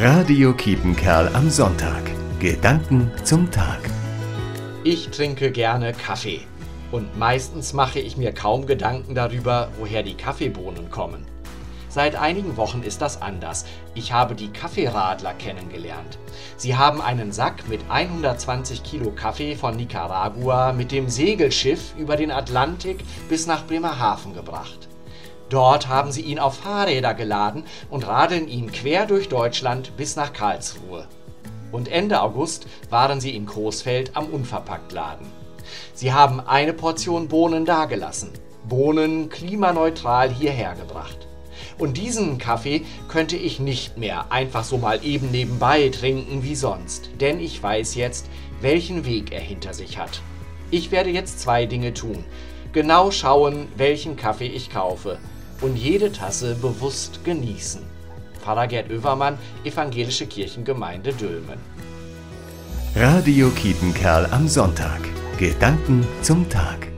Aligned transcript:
Radio 0.00 0.52
Kiepenkerl 0.52 1.28
am 1.34 1.50
Sonntag. 1.50 2.04
Gedanken 2.38 3.10
zum 3.24 3.50
Tag. 3.50 3.80
Ich 4.84 5.08
trinke 5.08 5.50
gerne 5.50 5.92
Kaffee. 5.92 6.42
Und 6.92 7.18
meistens 7.18 7.72
mache 7.72 7.98
ich 7.98 8.16
mir 8.16 8.32
kaum 8.32 8.66
Gedanken 8.66 9.16
darüber, 9.16 9.70
woher 9.76 10.04
die 10.04 10.14
Kaffeebohnen 10.14 10.88
kommen. 10.92 11.26
Seit 11.88 12.14
einigen 12.14 12.56
Wochen 12.56 12.84
ist 12.84 13.02
das 13.02 13.20
anders. 13.20 13.66
Ich 13.96 14.12
habe 14.12 14.36
die 14.36 14.52
Kaffeeradler 14.52 15.34
kennengelernt. 15.34 16.16
Sie 16.56 16.76
haben 16.76 17.00
einen 17.00 17.32
Sack 17.32 17.68
mit 17.68 17.80
120 17.88 18.84
Kilo 18.84 19.10
Kaffee 19.10 19.56
von 19.56 19.74
Nicaragua 19.74 20.72
mit 20.72 20.92
dem 20.92 21.08
Segelschiff 21.08 21.94
über 21.98 22.14
den 22.14 22.30
Atlantik 22.30 23.02
bis 23.28 23.48
nach 23.48 23.66
Bremerhaven 23.66 24.32
gebracht. 24.32 24.88
Dort 25.50 25.88
haben 25.88 26.12
sie 26.12 26.20
ihn 26.20 26.38
auf 26.38 26.58
Fahrräder 26.58 27.14
geladen 27.14 27.64
und 27.88 28.06
radeln 28.06 28.48
ihn 28.48 28.70
quer 28.70 29.06
durch 29.06 29.28
Deutschland 29.28 29.96
bis 29.96 30.14
nach 30.14 30.32
Karlsruhe. 30.32 31.06
Und 31.72 31.88
Ende 31.88 32.20
August 32.20 32.66
waren 32.90 33.20
sie 33.20 33.34
in 33.34 33.46
Coesfeld 33.46 34.14
am 34.14 34.26
Unverpacktladen. 34.26 35.26
Sie 35.94 36.12
haben 36.12 36.40
eine 36.40 36.72
Portion 36.74 37.28
Bohnen 37.28 37.64
dagelassen. 37.64 38.30
Bohnen 38.68 39.30
klimaneutral 39.30 40.30
hierher 40.30 40.74
gebracht. 40.74 41.26
Und 41.78 41.96
diesen 41.96 42.38
Kaffee 42.38 42.84
könnte 43.08 43.36
ich 43.36 43.58
nicht 43.58 43.96
mehr 43.96 44.30
einfach 44.30 44.64
so 44.64 44.76
mal 44.76 45.02
eben 45.04 45.30
nebenbei 45.30 45.88
trinken 45.88 46.42
wie 46.42 46.54
sonst, 46.54 47.10
denn 47.20 47.40
ich 47.40 47.62
weiß 47.62 47.94
jetzt, 47.94 48.26
welchen 48.60 49.06
Weg 49.06 49.32
er 49.32 49.40
hinter 49.40 49.72
sich 49.72 49.98
hat. 49.98 50.20
Ich 50.70 50.90
werde 50.90 51.10
jetzt 51.10 51.40
zwei 51.40 51.66
Dinge 51.66 51.94
tun. 51.94 52.24
Genau 52.72 53.10
schauen, 53.10 53.68
welchen 53.76 54.16
Kaffee 54.16 54.48
ich 54.48 54.70
kaufe 54.70 55.18
und 55.60 55.76
jede 55.76 56.12
Tasse 56.12 56.54
bewusst 56.54 57.24
genießen. 57.24 57.82
Pfarrer 58.40 58.66
Gerd 58.66 58.90
Oevermann, 58.90 59.38
Evangelische 59.64 60.26
Kirchengemeinde 60.26 61.12
Dülmen. 61.12 61.58
Radio 62.94 63.50
Kiepenkerl 63.50 64.26
am 64.30 64.48
Sonntag. 64.48 65.00
Gedanken 65.38 66.06
zum 66.22 66.48
Tag. 66.48 66.88